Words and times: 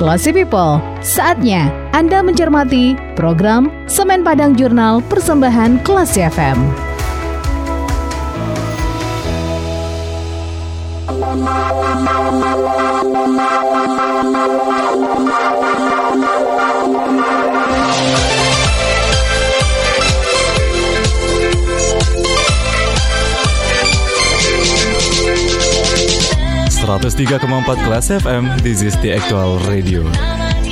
Classy 0.00 0.32
People, 0.32 0.80
saatnya 1.04 1.68
Anda 1.92 2.24
mencermati 2.24 2.96
program 3.20 3.68
Semen 3.84 4.24
Padang 4.24 4.56
Jurnal 4.56 5.04
Persembahan 5.04 5.84
Classy 5.84 6.24
FM. 6.24 6.56
Empat 27.00 27.78
kelas 27.80 28.12
FM, 28.20 28.44
this 28.60 28.84
is 28.84 28.92
the 29.00 29.16
actual 29.16 29.56
radio. 29.72 30.04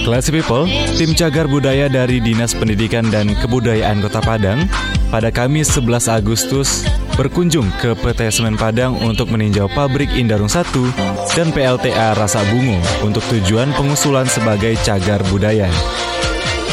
Classy 0.05 0.29
People, 0.29 0.69
tim 1.01 1.17
cagar 1.17 1.49
budaya 1.49 1.89
dari 1.89 2.21
Dinas 2.21 2.53
Pendidikan 2.53 3.09
dan 3.09 3.33
Kebudayaan 3.33 4.05
Kota 4.05 4.21
Padang 4.21 4.69
pada 5.09 5.33
Kamis 5.33 5.73
11 5.73 6.21
Agustus 6.21 6.85
berkunjung 7.17 7.73
ke 7.81 7.97
PT 7.97 8.29
Semen 8.29 8.61
Padang 8.61 9.01
untuk 9.01 9.33
meninjau 9.33 9.73
pabrik 9.73 10.13
Indarung 10.13 10.53
1 10.53 10.69
dan 11.33 11.49
PLTA 11.49 12.13
Rasa 12.13 12.45
Bungo 12.53 12.77
untuk 13.01 13.25
tujuan 13.33 13.73
pengusulan 13.73 14.29
sebagai 14.29 14.77
cagar 14.85 15.25
budaya. 15.33 15.73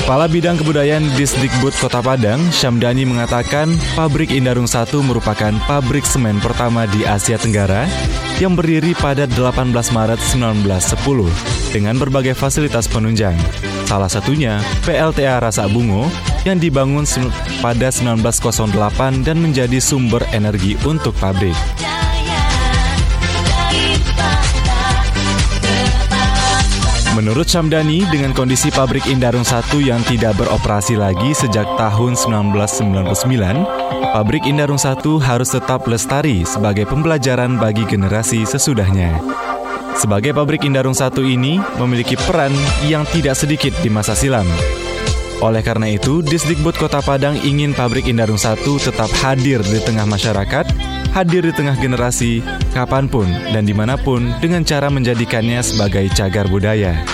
Kepala 0.04 0.28
Bidang 0.28 0.60
Kebudayaan 0.60 1.16
Disdikbud 1.16 1.74
Kota 1.80 2.04
Padang, 2.04 2.44
Syamdani 2.52 3.08
mengatakan 3.08 3.72
pabrik 3.96 4.36
Indarung 4.36 4.68
1 4.68 4.92
merupakan 5.00 5.56
pabrik 5.64 6.04
semen 6.04 6.44
pertama 6.44 6.84
di 6.92 7.08
Asia 7.08 7.40
Tenggara 7.40 7.88
yang 8.40 8.54
berdiri 8.54 8.92
pada 9.00 9.24
18 9.24 9.72
Maret 9.72 10.20
1910 10.20 11.72
dengan 11.72 11.96
berbagai 11.96 12.36
fasilitas 12.36 12.88
penunjang. 12.92 13.36
Salah 13.88 14.12
satunya 14.12 14.60
PLTA 14.84 15.40
Rasa 15.40 15.72
Bungo 15.72 16.10
yang 16.44 16.60
dibangun 16.60 17.08
pada 17.64 17.88
1908 17.90 19.24
dan 19.24 19.38
menjadi 19.40 19.80
sumber 19.80 20.26
energi 20.36 20.76
untuk 20.84 21.16
pabrik. 21.16 21.56
Menurut 27.16 27.48
Syamdani, 27.48 28.04
dengan 28.12 28.36
kondisi 28.36 28.68
pabrik 28.68 29.08
Indarung 29.08 29.48
1 29.48 29.72
yang 29.80 30.04
tidak 30.04 30.36
beroperasi 30.36 31.00
lagi 31.00 31.32
sejak 31.32 31.64
tahun 31.80 32.12
1999, 32.20 33.08
pabrik 34.12 34.44
Indarung 34.44 34.76
1 34.76 35.00
harus 35.24 35.48
tetap 35.48 35.88
lestari 35.88 36.44
sebagai 36.44 36.84
pembelajaran 36.84 37.56
bagi 37.56 37.88
generasi 37.88 38.44
sesudahnya. 38.44 39.16
Sebagai 39.96 40.36
pabrik 40.36 40.68
Indarung 40.68 40.92
1 40.92 41.16
ini 41.24 41.56
memiliki 41.80 42.20
peran 42.20 42.52
yang 42.84 43.08
tidak 43.08 43.40
sedikit 43.40 43.72
di 43.80 43.88
masa 43.88 44.12
silam. 44.12 44.46
Oleh 45.40 45.64
karena 45.64 45.88
itu, 45.96 46.20
Disdikbud 46.20 46.76
Kota 46.76 47.00
Padang 47.00 47.40
ingin 47.48 47.72
pabrik 47.72 48.12
Indarung 48.12 48.40
1 48.40 48.60
tetap 48.60 49.08
hadir 49.24 49.64
di 49.64 49.80
tengah 49.80 50.04
masyarakat 50.04 50.95
hadir 51.16 51.48
di 51.48 51.56
tengah 51.56 51.80
generasi, 51.80 52.44
kapan 52.76 53.08
pun 53.08 53.24
dan 53.56 53.64
di 53.64 53.72
mana 53.72 53.96
pun 53.96 54.36
dengan 54.44 54.68
cara 54.68 54.92
menjadikannya 54.92 55.64
sebagai 55.64 56.12
cagar 56.12 56.52
budaya. 56.52 57.08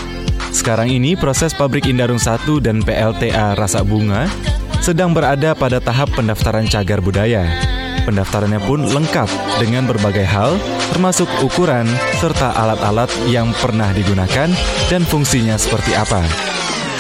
Sekarang 0.49 0.89
ini 0.89 1.13
proses 1.13 1.53
pabrik 1.53 1.85
Indarung 1.85 2.19
1 2.19 2.43
dan 2.65 2.81
PLTA 2.81 3.53
Rasa 3.53 3.85
Bunga 3.85 4.25
sedang 4.81 5.13
berada 5.13 5.53
pada 5.53 5.77
tahap 5.77 6.09
pendaftaran 6.17 6.65
cagar 6.65 6.99
budaya. 6.99 7.45
Pendaftarannya 8.01 8.57
pun 8.65 8.81
lengkap 8.81 9.29
dengan 9.61 9.85
berbagai 9.85 10.25
hal, 10.25 10.57
termasuk 10.89 11.29
ukuran 11.45 11.85
serta 12.17 12.57
alat-alat 12.57 13.13
yang 13.29 13.53
pernah 13.61 13.93
digunakan 13.93 14.49
dan 14.89 15.01
fungsinya 15.05 15.53
seperti 15.53 15.93
apa. 15.93 16.50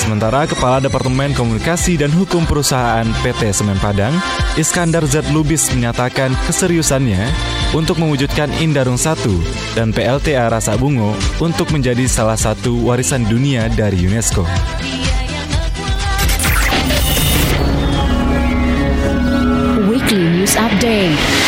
Sementara 0.01 0.49
Kepala 0.49 0.81
Departemen 0.81 1.29
Komunikasi 1.37 1.93
dan 1.93 2.09
Hukum 2.09 2.49
Perusahaan 2.49 3.05
PT 3.21 3.53
Semen 3.53 3.77
Padang, 3.77 4.17
Iskandar 4.57 5.05
Z. 5.05 5.29
Lubis 5.29 5.69
menyatakan 5.69 6.33
keseriusannya 6.49 7.21
untuk 7.77 8.01
mewujudkan 8.01 8.49
Indarung 8.57 8.97
1 8.97 9.77
dan 9.77 9.93
PLTA 9.93 10.49
Rasa 10.49 10.73
Bungo 10.73 11.13
untuk 11.37 11.69
menjadi 11.69 12.09
salah 12.09 12.33
satu 12.33 12.81
warisan 12.81 13.29
dunia 13.29 13.69
dari 13.69 14.01
UNESCO. 14.01 14.41
Weekly 19.85 20.25
News 20.33 20.57
Update 20.57 21.40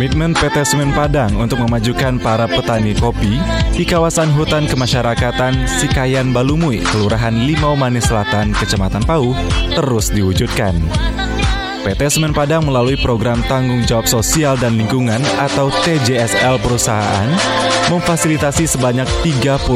Komitmen 0.00 0.32
PT 0.32 0.64
Semen 0.64 0.96
Padang 0.96 1.36
untuk 1.36 1.60
memajukan 1.60 2.16
para 2.24 2.48
petani 2.48 2.96
kopi 2.96 3.36
di 3.76 3.84
kawasan 3.84 4.32
hutan 4.32 4.64
kemasyarakatan 4.64 5.68
Sikayan 5.68 6.32
Balumui, 6.32 6.80
Kelurahan 6.80 7.36
Limau 7.36 7.76
Manis 7.76 8.08
Selatan, 8.08 8.56
Kecamatan 8.56 9.04
Pau, 9.04 9.36
terus 9.76 10.08
diwujudkan. 10.08 10.72
PT 11.84 12.00
Semen 12.16 12.32
Padang 12.32 12.64
melalui 12.64 12.96
program 12.96 13.44
Tanggung 13.44 13.84
Jawab 13.84 14.08
Sosial 14.08 14.56
dan 14.56 14.80
Lingkungan 14.80 15.20
atau 15.36 15.68
TJSL 15.68 16.64
perusahaan 16.64 17.28
memfasilitasi 17.92 18.64
sebanyak 18.72 19.04
39 19.20 19.68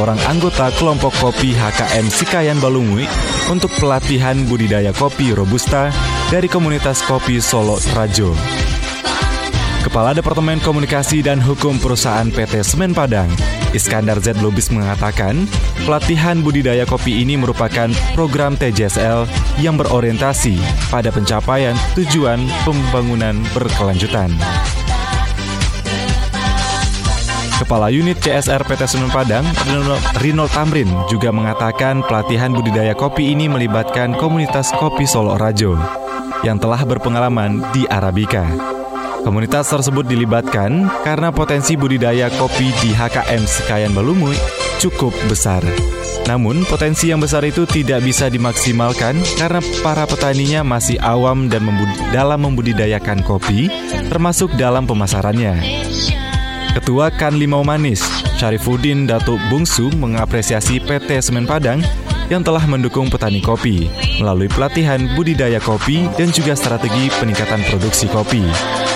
orang 0.00 0.16
anggota 0.32 0.72
kelompok 0.80 1.12
kopi 1.20 1.52
HKM 1.52 2.08
Sikayan 2.08 2.56
Balumui 2.64 3.04
untuk 3.52 3.68
pelatihan 3.76 4.48
budidaya 4.48 4.96
kopi 4.96 5.36
Robusta 5.36 5.92
dari 6.32 6.48
komunitas 6.48 7.04
kopi 7.04 7.36
Solo 7.36 7.76
Rajo. 7.92 8.32
Kepala 9.78 10.10
Departemen 10.10 10.58
Komunikasi 10.58 11.22
dan 11.22 11.38
Hukum 11.38 11.78
Perusahaan 11.78 12.26
PT 12.34 12.66
Semen 12.66 12.90
Padang, 12.90 13.30
Iskandar 13.70 14.18
Z. 14.18 14.42
Lubis 14.42 14.74
mengatakan, 14.74 15.46
pelatihan 15.86 16.42
budidaya 16.42 16.82
kopi 16.82 17.22
ini 17.22 17.38
merupakan 17.38 17.86
program 18.18 18.58
TJSL 18.58 19.30
yang 19.62 19.78
berorientasi 19.78 20.58
pada 20.90 21.14
pencapaian 21.14 21.78
tujuan 21.94 22.42
pembangunan 22.66 23.38
berkelanjutan. 23.54 24.34
Kepala 27.62 27.90
Unit 27.94 28.18
CSR 28.18 28.66
PT 28.66 28.82
Semen 28.86 29.10
Padang, 29.14 29.46
Rinald 30.18 30.50
Tamrin, 30.54 30.90
juga 31.06 31.30
mengatakan 31.30 32.02
pelatihan 32.02 32.50
budidaya 32.50 32.98
kopi 32.98 33.30
ini 33.30 33.46
melibatkan 33.46 34.14
komunitas 34.18 34.74
kopi 34.74 35.06
Solo 35.06 35.38
Rajo 35.38 35.78
yang 36.46 36.58
telah 36.62 36.82
berpengalaman 36.86 37.62
di 37.74 37.82
Arabica. 37.90 38.77
Komunitas 39.28 39.68
tersebut 39.68 40.08
dilibatkan 40.08 40.88
karena 41.04 41.28
potensi 41.28 41.76
budidaya 41.76 42.32
kopi 42.40 42.72
di 42.80 42.96
HKM 42.96 43.44
Sekayan 43.44 43.92
Balumui 43.92 44.32
cukup 44.80 45.12
besar. 45.28 45.60
Namun, 46.24 46.64
potensi 46.64 47.12
yang 47.12 47.20
besar 47.20 47.44
itu 47.44 47.68
tidak 47.68 48.08
bisa 48.08 48.32
dimaksimalkan 48.32 49.20
karena 49.36 49.60
para 49.84 50.08
petaninya 50.08 50.64
masih 50.64 50.96
awam 51.04 51.52
dan 51.52 51.60
membud 51.60 51.92
dalam 52.08 52.40
membudidayakan 52.40 53.20
kopi, 53.20 53.68
termasuk 54.08 54.48
dalam 54.56 54.88
pemasarannya. 54.88 55.60
Ketua 56.80 57.12
Kan 57.12 57.36
Limau 57.36 57.60
Manis, 57.60 58.00
Syarifuddin 58.40 59.04
Datuk 59.04 59.36
Bungsu 59.52 59.92
mengapresiasi 59.92 60.80
PT 60.80 61.20
Semen 61.20 61.44
Padang 61.44 61.84
yang 62.32 62.40
telah 62.40 62.64
mendukung 62.64 63.12
petani 63.12 63.44
kopi 63.44 63.92
melalui 64.16 64.48
pelatihan 64.48 65.04
budidaya 65.12 65.60
kopi 65.60 66.08
dan 66.16 66.32
juga 66.32 66.56
strategi 66.56 67.12
peningkatan 67.12 67.60
produksi 67.68 68.08
kopi. 68.08 68.87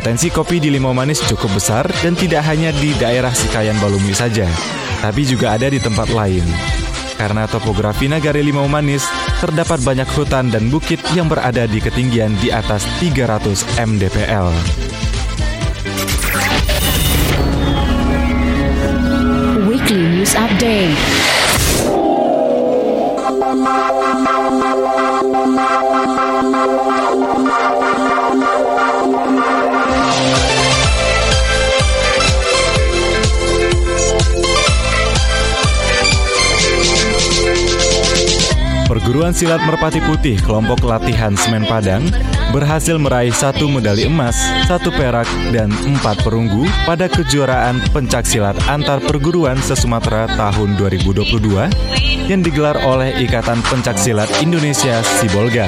Potensi 0.00 0.32
kopi 0.32 0.56
di 0.56 0.72
Limau 0.72 0.96
Manis 0.96 1.20
cukup 1.28 1.60
besar 1.60 1.84
dan 2.00 2.16
tidak 2.16 2.40
hanya 2.48 2.72
di 2.72 2.96
daerah 2.96 3.36
Sikayan 3.36 3.76
Balumi 3.84 4.16
saja, 4.16 4.48
tapi 5.04 5.28
juga 5.28 5.52
ada 5.52 5.68
di 5.68 5.76
tempat 5.76 6.08
lain. 6.08 6.40
Karena 7.20 7.44
topografi 7.44 8.08
Nagari 8.08 8.40
Limau 8.40 8.64
Manis, 8.64 9.04
terdapat 9.44 9.76
banyak 9.84 10.08
hutan 10.16 10.48
dan 10.48 10.72
bukit 10.72 11.04
yang 11.12 11.28
berada 11.28 11.68
di 11.68 11.84
ketinggian 11.84 12.32
di 12.40 12.48
atas 12.48 12.88
300 12.96 13.60
mdpl. 13.76 14.48
Weekly 19.68 20.00
News 20.16 20.32
Update 20.32 20.96
Perguruan 39.10 39.34
silat 39.34 39.58
Merpati 39.66 39.98
Putih 40.06 40.38
kelompok 40.38 40.86
latihan 40.86 41.34
Semen 41.34 41.66
Padang 41.66 42.06
berhasil 42.54 42.94
meraih 42.94 43.34
satu 43.34 43.66
medali 43.66 44.06
emas, 44.06 44.38
satu 44.70 44.94
perak, 44.94 45.26
dan 45.50 45.66
empat 45.82 46.22
perunggu 46.22 46.62
pada 46.86 47.10
kejuaraan 47.10 47.82
pencak 47.90 48.22
silat 48.22 48.54
antar 48.70 49.02
perguruan 49.02 49.58
se-Sumatera 49.58 50.30
tahun 50.38 50.78
2022 50.78 51.26
yang 52.30 52.38
digelar 52.38 52.78
oleh 52.86 53.10
Ikatan 53.18 53.58
Pencak 53.66 53.98
Silat 53.98 54.30
Indonesia 54.46 55.02
Sibolga. 55.02 55.66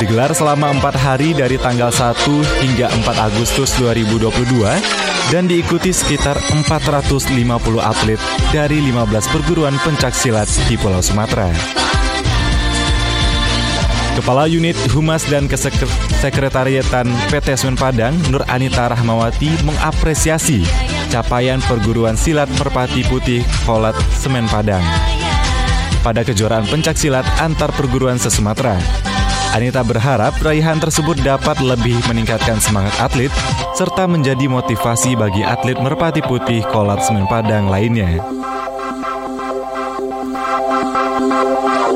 Digelar 0.00 0.32
selama 0.32 0.72
empat 0.72 0.96
hari 0.96 1.36
dari 1.36 1.60
tanggal 1.60 1.92
1 1.92 2.24
hingga 2.64 2.88
4 3.04 3.20
Agustus 3.20 3.76
2022 3.76 4.64
dan 5.28 5.44
diikuti 5.44 5.92
sekitar 5.92 6.40
450 6.40 7.36
atlet 7.84 8.20
dari 8.48 8.80
15 8.80 9.28
perguruan 9.28 9.76
pencak 9.84 10.16
silat 10.16 10.48
di 10.64 10.80
Pulau 10.80 11.04
Sumatera. 11.04 11.79
Kepala 14.18 14.50
Unit 14.50 14.74
Humas 14.90 15.22
dan 15.30 15.46
Kesekretariatan 15.46 17.06
PT 17.30 17.46
Semen 17.54 17.78
Padang, 17.78 18.14
Nur 18.34 18.42
Anita 18.50 18.90
Rahmawati 18.90 19.62
mengapresiasi 19.62 20.66
capaian 21.14 21.62
perguruan 21.62 22.18
silat 22.18 22.50
Merpati 22.58 23.06
Putih 23.06 23.46
Kolat 23.66 23.94
Semen 24.18 24.50
Padang 24.50 24.82
pada 26.00 26.24
kejuaraan 26.24 26.64
pencak 26.64 26.96
silat 26.96 27.24
antar 27.38 27.70
perguruan 27.76 28.16
se-Sumatera. 28.16 28.76
Anita 29.50 29.82
berharap 29.82 30.38
raihan 30.40 30.78
tersebut 30.78 31.18
dapat 31.26 31.58
lebih 31.58 31.98
meningkatkan 32.06 32.62
semangat 32.62 32.94
atlet 33.02 33.32
serta 33.74 34.06
menjadi 34.06 34.46
motivasi 34.46 35.18
bagi 35.18 35.42
atlet 35.42 35.76
Merpati 35.76 36.22
Putih 36.22 36.62
Kolat 36.70 37.02
Semen 37.02 37.26
Padang 37.26 37.66
lainnya. 37.66 38.39
Música 40.82 41.90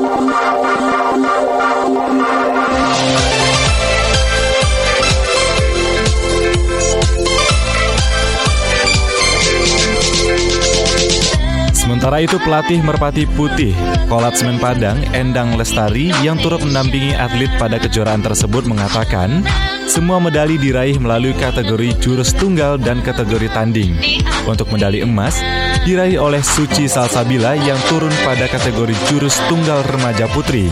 Sementara 12.05 12.21
itu 12.21 12.37
pelatih 12.37 12.85
Merpati 12.85 13.25
Putih, 13.33 13.73
Kolat 14.05 14.37
Semen 14.37 14.61
Padang, 14.61 15.01
Endang 15.17 15.57
Lestari 15.57 16.13
yang 16.21 16.37
turut 16.37 16.61
mendampingi 16.61 17.17
atlet 17.17 17.49
pada 17.57 17.81
kejuaraan 17.81 18.21
tersebut 18.21 18.61
mengatakan, 18.69 19.41
semua 19.89 20.21
medali 20.21 20.61
diraih 20.61 21.01
melalui 21.01 21.33
kategori 21.33 21.97
jurus 21.97 22.29
tunggal 22.37 22.77
dan 22.77 23.01
kategori 23.01 23.49
tanding. 23.49 23.97
Untuk 24.45 24.69
medali 24.69 25.01
emas, 25.01 25.41
diraih 25.81 26.21
oleh 26.21 26.45
Suci 26.45 26.85
Salsabila 26.85 27.57
yang 27.57 27.81
turun 27.89 28.13
pada 28.21 28.45
kategori 28.53 28.93
jurus 29.09 29.41
tunggal 29.49 29.81
remaja 29.89 30.29
putri. 30.29 30.69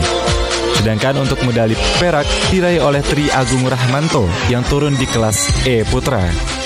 Sedangkan 0.78 1.18
untuk 1.18 1.42
medali 1.42 1.74
perak 1.98 2.30
diraih 2.54 2.78
oleh 2.78 3.02
Tri 3.02 3.26
Agung 3.34 3.66
Rahmanto 3.66 4.30
yang 4.46 4.62
turun 4.70 4.94
di 4.94 5.10
kelas 5.10 5.66
E 5.66 5.82
Putra. 5.82 6.63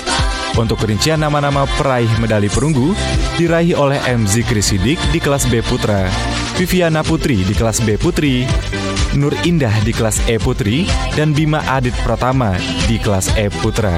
Untuk 0.59 0.83
rincian 0.83 1.23
nama-nama 1.23 1.71
peraih 1.79 2.11
medali 2.19 2.51
perunggu 2.51 2.91
diraih 3.39 3.79
oleh 3.79 4.03
M. 4.11 4.27
Zikri 4.27 4.59
Sidik 4.59 4.99
di 5.15 5.23
kelas 5.23 5.47
B 5.47 5.63
Putra, 5.63 6.11
Viviana 6.59 7.07
Putri 7.07 7.47
di 7.47 7.55
kelas 7.55 7.79
B 7.87 7.95
Putri, 7.95 8.43
Nur 9.15 9.39
Indah 9.47 9.71
di 9.87 9.95
kelas 9.95 10.19
E 10.27 10.35
Putri, 10.35 10.83
dan 11.15 11.31
Bima 11.31 11.63
Adit 11.71 11.95
Pratama 12.03 12.59
di 12.91 12.99
kelas 12.99 13.31
E 13.39 13.47
Putra. 13.55 13.95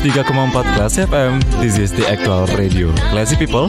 103,4 0.00 0.64
Kelas 0.64 0.96
FM, 0.96 1.44
this 1.60 1.76
is 1.76 1.92
the 1.92 2.08
actual 2.08 2.48
radio. 2.56 2.88
Classy 3.12 3.36
people, 3.36 3.68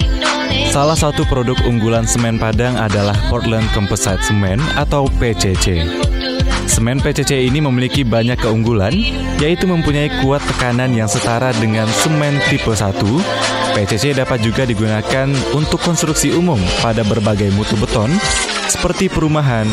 salah 0.72 0.96
satu 0.96 1.28
produk 1.28 1.60
unggulan 1.68 2.08
semen 2.08 2.40
Padang 2.40 2.80
adalah 2.80 3.12
Portland 3.28 3.68
Composite 3.76 4.24
Cement 4.24 4.64
atau 4.80 5.12
PCC. 5.20 5.84
Semen 6.72 7.04
PCC 7.04 7.52
ini 7.52 7.60
memiliki 7.60 8.08
banyak 8.08 8.40
keunggulan, 8.40 8.96
yaitu 9.44 9.68
mempunyai 9.68 10.08
kuat 10.24 10.40
tekanan 10.48 10.96
yang 10.96 11.12
setara 11.12 11.52
dengan 11.60 11.84
semen 12.00 12.40
tipe 12.48 12.72
1. 12.72 12.96
PCC 13.76 14.16
dapat 14.16 14.40
juga 14.40 14.64
digunakan 14.64 15.28
untuk 15.52 15.84
konstruksi 15.84 16.32
umum 16.32 16.64
pada 16.80 17.04
berbagai 17.04 17.52
mutu 17.60 17.76
beton, 17.76 18.08
seperti 18.72 19.12
perumahan, 19.12 19.68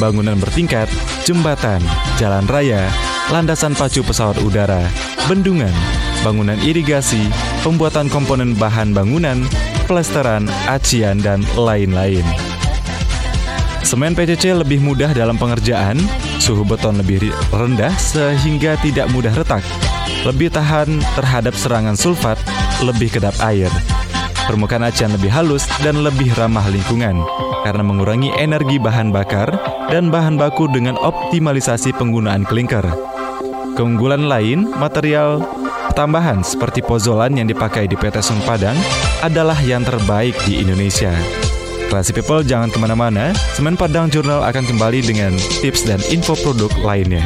bangunan 0.00 0.40
bertingkat, 0.40 0.88
jembatan, 1.28 1.84
jalan 2.16 2.48
raya, 2.48 2.88
landasan 3.28 3.76
pacu 3.76 4.00
pesawat 4.00 4.40
udara, 4.40 4.88
bendungan, 5.28 5.76
bangunan 6.24 6.56
irigasi, 6.64 7.28
pembuatan 7.60 8.08
komponen 8.08 8.56
bahan 8.56 8.96
bangunan, 8.96 9.44
pelesteran, 9.84 10.48
acian, 10.64 11.20
dan 11.20 11.44
lain-lain. 11.60 12.24
Semen 13.84 14.12
PCC 14.12 14.52
lebih 14.52 14.84
mudah 14.84 15.16
dalam 15.16 15.40
pengerjaan, 15.40 15.96
suhu 16.38 16.62
beton 16.64 16.98
lebih 17.02 17.30
rendah 17.52 17.92
sehingga 17.98 18.78
tidak 18.80 19.10
mudah 19.12 19.34
retak, 19.34 19.62
lebih 20.24 20.48
tahan 20.48 21.02
terhadap 21.18 21.52
serangan 21.52 21.98
sulfat, 21.98 22.38
lebih 22.82 23.12
kedap 23.12 23.34
air. 23.42 23.68
Permukaan 24.48 24.88
acian 24.88 25.12
lebih 25.12 25.28
halus 25.28 25.68
dan 25.84 26.00
lebih 26.00 26.32
ramah 26.32 26.64
lingkungan 26.72 27.20
karena 27.68 27.84
mengurangi 27.84 28.32
energi 28.40 28.80
bahan 28.80 29.12
bakar 29.12 29.52
dan 29.92 30.08
bahan 30.08 30.40
baku 30.40 30.70
dengan 30.72 30.96
optimalisasi 30.96 31.92
penggunaan 31.92 32.48
klinker. 32.48 32.86
Keunggulan 33.76 34.26
lain, 34.26 34.66
material 34.80 35.44
tambahan 35.92 36.42
seperti 36.42 36.80
pozolan 36.80 37.36
yang 37.36 37.46
dipakai 37.46 37.86
di 37.86 37.94
PT 37.94 38.24
Sun 38.24 38.40
Padang 38.42 38.78
adalah 39.20 39.58
yang 39.60 39.84
terbaik 39.84 40.34
di 40.48 40.64
Indonesia. 40.64 41.12
Classy 41.88 42.12
People 42.12 42.44
jangan 42.44 42.68
ke 42.68 42.76
mana-mana, 42.76 43.32
Semen 43.56 43.72
Padang 43.72 44.12
Jurnal 44.12 44.44
akan 44.44 44.64
kembali 44.68 45.00
dengan 45.00 45.32
tips 45.64 45.88
dan 45.88 45.98
info 46.12 46.36
produk 46.36 46.68
lainnya. 46.84 47.24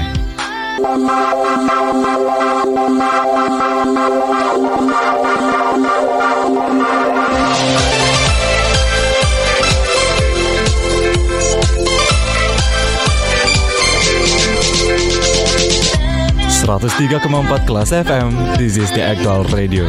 103,4 16.62 17.66
kelas 17.66 17.90
FM, 17.90 18.54
this 18.54 18.78
is 18.78 18.88
the 18.94 19.02
actual 19.02 19.42
radio. 19.50 19.82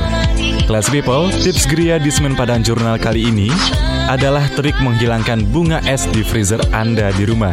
Class 0.63 0.87
people, 0.87 1.27
tips 1.43 1.67
Gria 1.67 1.99
di 1.99 2.07
Semen 2.07 2.39
Padang 2.39 2.63
Jurnal 2.63 2.95
kali 2.95 3.27
ini 3.27 3.51
adalah 4.07 4.47
trik 4.55 4.79
menghilangkan 4.79 5.43
bunga 5.51 5.83
es 5.83 6.07
di 6.15 6.23
freezer 6.23 6.63
Anda 6.71 7.11
di 7.11 7.27
rumah. 7.27 7.51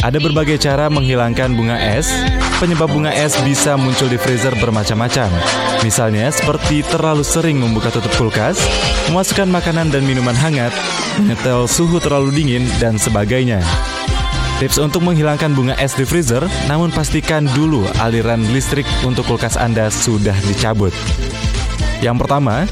Ada 0.00 0.16
berbagai 0.16 0.56
cara 0.56 0.88
menghilangkan 0.88 1.52
bunga 1.52 1.76
es. 1.76 2.08
Penyebab 2.64 2.88
bunga 2.88 3.12
es 3.12 3.36
bisa 3.44 3.76
muncul 3.76 4.08
di 4.08 4.16
freezer 4.16 4.56
bermacam-macam. 4.56 5.28
Misalnya 5.84 6.32
seperti 6.32 6.80
terlalu 6.88 7.20
sering 7.20 7.60
membuka 7.60 7.92
tutup 7.92 8.10
kulkas, 8.16 8.56
memasukkan 9.12 9.52
makanan 9.52 9.92
dan 9.92 10.08
minuman 10.08 10.34
hangat, 10.34 10.72
menyetel 11.20 11.68
suhu 11.68 12.00
terlalu 12.00 12.32
dingin, 12.32 12.64
dan 12.80 12.96
sebagainya. 12.96 13.60
Tips 14.64 14.80
untuk 14.80 15.04
menghilangkan 15.04 15.52
bunga 15.52 15.76
es 15.76 15.92
di 15.92 16.08
freezer, 16.08 16.42
namun 16.72 16.88
pastikan 16.88 17.44
dulu 17.52 17.84
aliran 18.00 18.42
listrik 18.48 18.88
untuk 19.04 19.28
kulkas 19.28 19.60
Anda 19.60 19.92
sudah 19.92 20.34
dicabut. 20.48 20.96
Yang 21.98 22.16
pertama, 22.24 22.62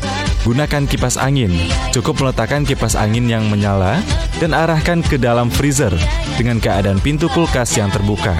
gunakan 0.47 0.87
kipas 0.87 1.19
angin. 1.19 1.51
Cukup 1.91 2.23
meletakkan 2.23 2.63
kipas 2.63 2.95
angin 2.95 3.27
yang 3.27 3.51
menyala 3.51 3.99
dan 4.39 4.55
arahkan 4.55 5.03
ke 5.03 5.19
dalam 5.19 5.51
freezer 5.51 5.91
dengan 6.39 6.63
keadaan 6.63 7.03
pintu 7.03 7.27
kulkas 7.33 7.75
yang 7.75 7.91
terbuka. 7.91 8.39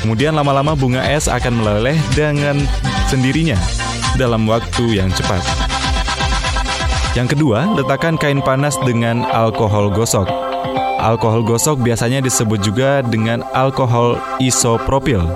Kemudian 0.00 0.32
lama-lama 0.32 0.72
bunga 0.78 1.04
es 1.04 1.28
akan 1.28 1.60
meleleh 1.60 1.98
dengan 2.16 2.56
sendirinya 3.10 3.58
dalam 4.16 4.48
waktu 4.48 4.96
yang 4.96 5.12
cepat. 5.12 5.42
Yang 7.12 7.34
kedua, 7.34 7.66
letakkan 7.74 8.14
kain 8.14 8.38
panas 8.40 8.78
dengan 8.86 9.26
alkohol 9.28 9.90
gosok. 9.90 10.30
Alkohol 11.02 11.42
gosok 11.42 11.82
biasanya 11.82 12.22
disebut 12.22 12.62
juga 12.62 13.02
dengan 13.02 13.42
alkohol 13.52 14.22
isopropil. 14.38 15.26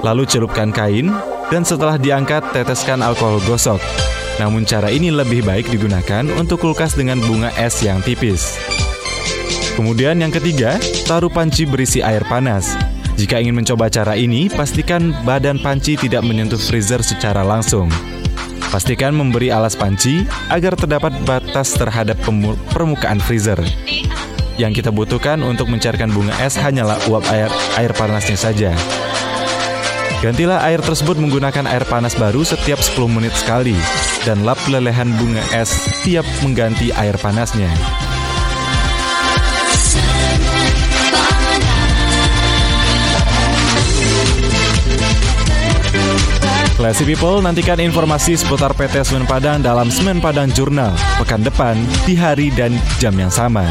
Lalu 0.00 0.24
celupkan 0.24 0.72
kain 0.72 1.12
dan 1.52 1.62
setelah 1.62 2.00
diangkat 2.00 2.44
teteskan 2.56 3.04
alkohol 3.04 3.44
gosok. 3.44 4.07
Namun 4.38 4.62
cara 4.62 4.88
ini 4.88 5.10
lebih 5.10 5.42
baik 5.42 5.66
digunakan 5.70 6.22
untuk 6.38 6.62
kulkas 6.62 6.94
dengan 6.94 7.18
bunga 7.18 7.50
es 7.58 7.82
yang 7.82 7.98
tipis. 8.02 8.54
Kemudian 9.74 10.18
yang 10.18 10.34
ketiga, 10.34 10.78
taruh 11.06 11.30
panci 11.30 11.62
berisi 11.66 12.02
air 12.02 12.26
panas. 12.26 12.74
Jika 13.18 13.42
ingin 13.42 13.58
mencoba 13.58 13.90
cara 13.90 14.14
ini, 14.14 14.46
pastikan 14.46 15.10
badan 15.26 15.58
panci 15.58 15.98
tidak 15.98 16.22
menyentuh 16.22 16.58
freezer 16.58 17.02
secara 17.02 17.42
langsung. 17.42 17.90
Pastikan 18.70 19.14
memberi 19.14 19.50
alas 19.50 19.74
panci 19.74 20.22
agar 20.50 20.78
terdapat 20.78 21.14
batas 21.26 21.74
terhadap 21.74 22.18
permukaan 22.70 23.18
freezer. 23.18 23.58
Yang 24.58 24.82
kita 24.82 24.90
butuhkan 24.90 25.42
untuk 25.46 25.70
mencairkan 25.70 26.10
bunga 26.10 26.34
es 26.42 26.58
hanyalah 26.58 26.98
uap 27.06 27.26
air, 27.30 27.50
air 27.78 27.90
panasnya 27.94 28.34
saja. 28.34 28.70
Gantilah 30.18 30.66
air 30.66 30.82
tersebut 30.82 31.14
menggunakan 31.14 31.70
air 31.70 31.86
panas 31.86 32.18
baru 32.18 32.42
setiap 32.42 32.82
10 32.82 33.06
menit 33.06 33.30
sekali 33.38 33.78
dan 34.26 34.42
lap 34.42 34.58
lelehan 34.66 35.14
bunga 35.14 35.46
es 35.54 35.70
tiap 36.02 36.26
mengganti 36.42 36.90
air 36.90 37.14
panasnya. 37.22 37.70
Classy 46.74 47.06
People, 47.06 47.38
nantikan 47.38 47.78
informasi 47.78 48.34
seputar 48.34 48.74
PT 48.74 49.06
Semen 49.06 49.26
Padang 49.26 49.62
dalam 49.62 49.86
Semen 49.86 50.18
Padang 50.18 50.50
Jurnal 50.50 50.98
pekan 51.22 51.46
depan 51.46 51.78
di 52.06 52.18
hari 52.18 52.50
dan 52.50 52.74
jam 52.98 53.14
yang 53.14 53.30
sama. 53.30 53.66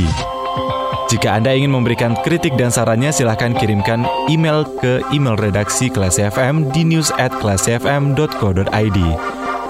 Jika 1.13 1.29
Anda 1.37 1.53
ingin 1.53 1.77
memberikan 1.77 2.17
kritik 2.25 2.57
dan 2.57 2.73
sarannya, 2.73 3.13
silahkan 3.13 3.53
kirimkan 3.53 4.09
email 4.33 4.65
ke 4.81 5.05
email 5.13 5.37
redaksi 5.37 5.93
Classy 5.93 6.25
FM 6.33 6.73
di 6.73 6.81
news 6.81 7.13
at 7.21 7.37
classyfm.co.id. 7.37 8.99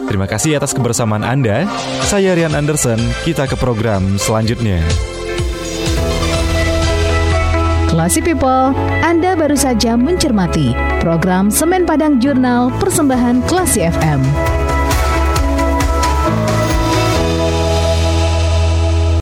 Terima 0.06 0.30
kasih 0.30 0.62
atas 0.62 0.70
kebersamaan 0.70 1.26
Anda. 1.26 1.66
Saya 2.06 2.38
Rian 2.38 2.54
Anderson, 2.54 3.02
kita 3.26 3.50
ke 3.50 3.58
program 3.58 4.14
selanjutnya. 4.14 4.78
Classy 8.00 8.24
People, 8.24 8.72
Anda 9.04 9.36
baru 9.36 9.52
saja 9.52 9.92
mencermati 9.92 10.72
program 11.04 11.52
Semen 11.52 11.84
Padang 11.84 12.16
Jurnal 12.16 12.72
Persembahan 12.80 13.44
Classy 13.44 13.84
FM. 13.84 14.24